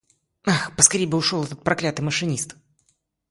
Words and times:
Ах, 0.47 0.75
поскорее 0.75 1.07
ушел 1.15 1.41
бы 1.41 1.45
этот 1.45 1.61
проклятый 1.63 2.03
машинист! 2.03 2.55